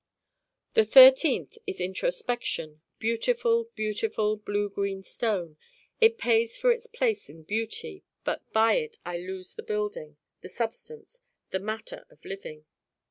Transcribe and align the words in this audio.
the 0.73 0.83
thirteenth 0.83 1.59
is 1.67 1.79
Introspection, 1.79 2.81
beautiful 2.97 3.69
beautiful 3.75 4.35
blue 4.35 4.67
green 4.67 5.03
stone 5.03 5.57
it 5.99 6.17
pays 6.17 6.57
for 6.57 6.71
its 6.71 6.87
place 6.87 7.29
in 7.29 7.43
beauty 7.43 8.03
but 8.23 8.41
by 8.51 8.73
it 8.77 8.97
I 9.05 9.19
lose 9.19 9.53
the 9.53 9.61
building, 9.61 10.17
the 10.41 10.49
substance, 10.49 11.21
the 11.51 11.59
matter 11.59 12.07
of 12.09 12.25
living. 12.25 12.65